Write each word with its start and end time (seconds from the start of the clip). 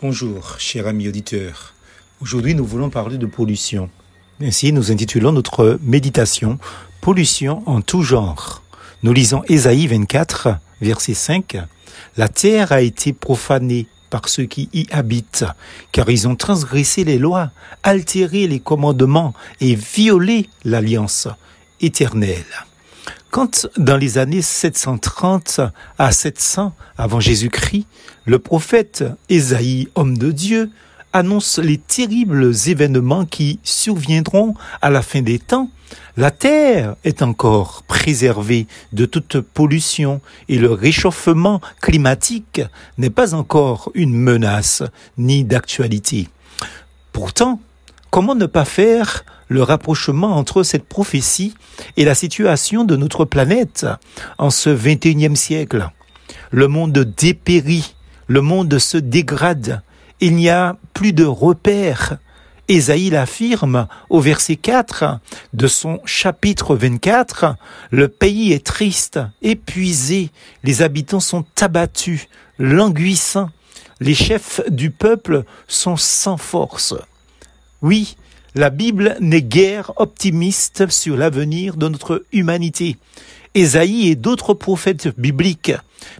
Bonjour, 0.00 0.60
cher 0.60 0.86
ami 0.86 1.08
auditeur. 1.08 1.74
Aujourd'hui, 2.20 2.54
nous 2.54 2.64
voulons 2.64 2.88
parler 2.88 3.18
de 3.18 3.26
pollution. 3.26 3.90
Ainsi, 4.40 4.72
nous 4.72 4.92
intitulons 4.92 5.32
notre 5.32 5.76
méditation 5.82 6.60
Pollution 7.00 7.64
en 7.66 7.80
tout 7.80 8.04
genre. 8.04 8.62
Nous 9.02 9.12
lisons 9.12 9.42
Ésaïe 9.48 9.88
24, 9.88 10.50
verset 10.80 11.14
5. 11.14 11.56
La 12.16 12.28
terre 12.28 12.70
a 12.70 12.80
été 12.80 13.12
profanée 13.12 13.88
par 14.08 14.28
ceux 14.28 14.44
qui 14.44 14.68
y 14.72 14.86
habitent, 14.92 15.46
car 15.90 16.08
ils 16.08 16.28
ont 16.28 16.36
transgressé 16.36 17.02
les 17.02 17.18
lois, 17.18 17.50
altéré 17.82 18.46
les 18.46 18.60
commandements 18.60 19.34
et 19.60 19.74
violé 19.74 20.48
l'alliance 20.62 21.26
éternelle. 21.80 22.46
Quand 23.30 23.68
dans 23.76 23.98
les 23.98 24.16
années 24.16 24.40
730 24.40 25.60
à 25.98 26.12
700 26.12 26.74
avant 26.96 27.20
Jésus-Christ, 27.20 27.86
le 28.24 28.38
prophète 28.38 29.04
Ésaïe, 29.28 29.88
homme 29.96 30.16
de 30.16 30.32
Dieu, 30.32 30.70
annonce 31.12 31.58
les 31.58 31.76
terribles 31.76 32.52
événements 32.66 33.26
qui 33.26 33.60
surviendront 33.62 34.54
à 34.80 34.88
la 34.88 35.02
fin 35.02 35.20
des 35.20 35.38
temps, 35.38 35.70
la 36.16 36.30
Terre 36.30 36.96
est 37.04 37.22
encore 37.22 37.82
préservée 37.86 38.66
de 38.92 39.04
toute 39.04 39.40
pollution 39.40 40.20
et 40.48 40.58
le 40.58 40.72
réchauffement 40.72 41.60
climatique 41.82 42.62
n'est 42.96 43.10
pas 43.10 43.34
encore 43.34 43.90
une 43.94 44.14
menace 44.14 44.82
ni 45.18 45.44
d'actualité. 45.44 46.28
Pourtant, 47.12 47.60
comment 48.10 48.34
ne 48.34 48.46
pas 48.46 48.64
faire 48.64 49.24
le 49.48 49.62
rapprochement 49.62 50.36
entre 50.36 50.62
cette 50.62 50.84
prophétie 50.84 51.54
et 51.96 52.04
la 52.04 52.14
situation 52.14 52.84
de 52.84 52.96
notre 52.96 53.24
planète 53.24 53.86
en 54.38 54.50
ce 54.50 54.70
21e 54.70 55.34
siècle? 55.34 55.90
Le 56.50 56.68
monde 56.68 56.98
dépérit, 57.16 57.94
le 58.26 58.40
monde 58.40 58.78
se 58.78 58.98
dégrade, 58.98 59.82
il 60.20 60.34
n'y 60.34 60.48
a 60.48 60.76
plus 60.94 61.12
de 61.12 61.24
repères. 61.24 62.18
Ésaïe 62.70 63.08
l'affirme 63.08 63.88
au 64.10 64.20
verset 64.20 64.56
4 64.56 65.20
de 65.54 65.66
son 65.66 66.00
chapitre 66.04 66.76
24, 66.76 67.56
le 67.90 68.08
pays 68.08 68.52
est 68.52 68.66
triste, 68.66 69.20
épuisé, 69.40 70.30
les 70.64 70.82
habitants 70.82 71.20
sont 71.20 71.46
abattus, 71.62 72.28
languissants, 72.58 73.48
les 74.00 74.14
chefs 74.14 74.60
du 74.68 74.90
peuple 74.90 75.44
sont 75.66 75.96
sans 75.96 76.36
force. 76.36 76.94
Oui, 77.80 78.16
la 78.56 78.70
Bible 78.70 79.16
n'est 79.20 79.42
guère 79.42 79.92
optimiste 79.96 80.90
sur 80.90 81.16
l'avenir 81.16 81.76
de 81.76 81.86
notre 81.86 82.24
humanité. 82.32 82.96
Ésaïe 83.54 84.08
et 84.08 84.16
d'autres 84.16 84.52
prophètes 84.52 85.16
bibliques, 85.16 85.72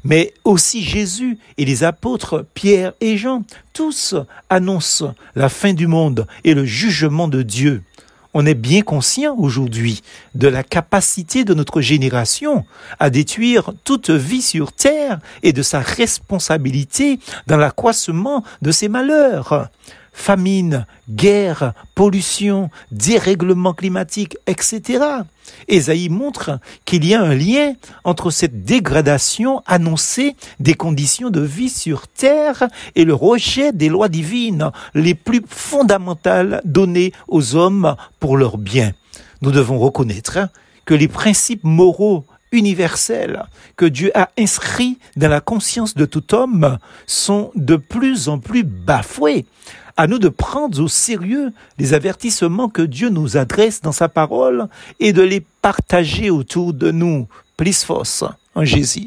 mais 0.05 0.35
aussi 0.45 0.85
Jésus 0.85 1.37
et 1.57 1.65
les 1.65 1.83
apôtres 1.83 2.47
Pierre 2.55 2.93
et 3.01 3.17
Jean, 3.17 3.43
tous 3.73 4.15
annoncent 4.51 5.15
la 5.35 5.49
fin 5.49 5.73
du 5.73 5.89
monde 5.89 6.29
et 6.45 6.55
le 6.55 6.65
jugement 6.65 7.27
de 7.27 7.43
Dieu. 7.43 7.83
On 8.35 8.47
est 8.47 8.55
bien 8.55 8.83
conscient 8.83 9.35
aujourd'hui 9.37 10.03
de 10.37 10.47
la 10.47 10.63
capacité 10.63 11.45
de 11.45 11.55
notre 11.55 11.81
génération 11.81 12.65
à 13.01 13.11
détruire 13.11 13.73
toute 13.83 14.11
vie 14.11 14.43
sur 14.43 14.71
Terre 14.73 15.19
et 15.43 15.53
de 15.53 15.63
sa 15.63 15.81
responsabilité 15.81 17.19
dans 17.49 17.57
l'accroissement 17.57 18.45
de 18.63 18.71
ses 18.71 18.89
malheurs 18.89 19.71
famine, 20.19 20.85
guerre, 21.09 21.73
pollution, 21.95 22.71
dérèglement 22.91 23.73
climatique, 23.73 24.37
etc. 24.47 24.99
Esaïe 25.69 26.11
montre 26.11 26.59
qu'il 26.85 27.07
y 27.07 27.15
a 27.15 27.23
un 27.23 27.35
lien 27.35 27.75
entre 28.05 28.31
cette 28.31 28.65
dégradation 28.65 29.63
annoncée 29.67 30.37
des 30.61 30.75
conditions 30.75 31.31
de 31.31 31.41
vie 31.41 31.71
sur 31.71 32.09
Terre 32.09 32.69
et 32.95 33.05
le 33.05 33.15
rejet 33.15 33.73
des 33.73 33.89
lois 33.89 34.09
divines 34.09 34.71
les 34.95 35.15
plus 35.15 35.43
fondamentales 35.49 36.61
données 36.65 37.13
aux 37.29 37.55
hommes 37.55 37.97
pour 38.21 38.37
leur 38.37 38.59
bien. 38.59 38.93
Nous 39.41 39.53
devons 39.53 39.79
reconnaître 39.79 40.49
que 40.85 40.95
les 40.95 41.09
principes 41.09 41.65
moraux 41.65 42.27
universels 42.53 43.45
que 43.77 43.85
Dieu 43.85 44.11
a 44.15 44.31
inscrits 44.39 44.99
dans 45.17 45.29
la 45.29 45.41
conscience 45.41 45.95
de 45.95 46.05
tout 46.05 46.35
homme 46.35 46.79
sont 47.07 47.51
de 47.55 47.77
plus 47.77 48.29
en 48.29 48.39
plus 48.39 48.63
bafoués 48.63 49.47
à 49.99 50.07
nous 50.07 50.21
de 50.21 50.29
prendre 50.29 50.81
au 50.81 50.89
sérieux 50.89 51.53
les 51.77 51.93
avertissements 51.93 52.69
que 52.69 52.83
Dieu 52.83 53.09
nous 53.09 53.37
adresse 53.37 53.81
dans 53.83 53.93
sa 53.93 54.09
parole 54.09 54.69
et 55.01 55.13
de 55.13 55.23
les 55.23 55.41
partager 55.41 56.31
autour 56.31 56.73
de 56.73 56.93
nous. 56.93 57.27
Plus 57.57 57.83
force 57.83 58.25
en 58.55 58.65
Jésus. 58.65 59.07